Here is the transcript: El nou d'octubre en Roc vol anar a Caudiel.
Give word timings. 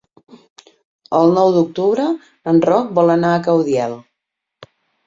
El 1.17 1.35
nou 1.35 1.53
d'octubre 1.57 2.09
en 2.53 2.65
Roc 2.71 2.91
vol 2.99 3.17
anar 3.19 3.37
a 3.37 3.47
Caudiel. 3.51 3.99